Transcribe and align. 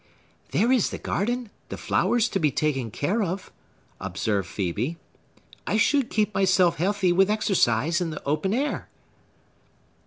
"There 0.49 0.71
is 0.71 0.89
the 0.89 0.97
garden,—the 0.97 1.77
flowers 1.77 2.27
to 2.29 2.39
be 2.39 2.49
taken 2.49 2.89
care 2.89 3.21
of," 3.21 3.51
observed 3.99 4.49
Phœbe. 4.49 4.95
"I 5.67 5.77
should 5.77 6.09
keep 6.09 6.33
myself 6.33 6.77
healthy 6.77 7.11
with 7.11 7.29
exercise 7.29 8.01
in 8.01 8.09
the 8.09 8.23
open 8.23 8.51
air." 8.51 8.89